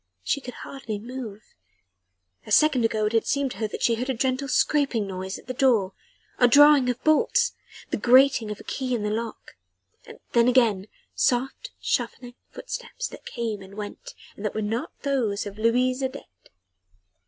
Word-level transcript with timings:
She 0.23 0.41
could 0.41 0.55
hardly 0.55 0.97
move. 0.97 1.53
A 2.47 2.51
second 2.51 2.83
or 2.83 2.87
two 2.87 2.97
ago 2.97 3.05
it 3.05 3.11
had 3.13 3.27
seemed 3.27 3.51
to 3.51 3.57
her 3.57 3.67
that 3.67 3.83
she 3.83 3.93
heard 3.93 4.09
a 4.09 4.15
gentle 4.15 4.47
scraping 4.47 5.05
noise 5.05 5.37
at 5.37 5.45
the 5.45 5.53
door 5.53 5.93
a 6.39 6.47
drawing 6.47 6.89
of 6.89 7.03
bolts 7.03 7.53
the 7.91 7.97
grating 7.97 8.49
of 8.49 8.59
a 8.59 8.63
key 8.63 8.95
in 8.95 9.03
the 9.03 9.11
lock 9.11 9.57
then 10.31 10.47
again, 10.47 10.87
soft, 11.13 11.69
shuffling 11.79 12.33
footsteps 12.49 13.09
that 13.09 13.27
came 13.27 13.61
and 13.61 13.75
went 13.75 14.15
and 14.35 14.43
that 14.43 14.55
were 14.55 14.63
not 14.63 14.91
those 15.03 15.45
of 15.45 15.59
Louise 15.59 16.01
Adet. 16.01 16.49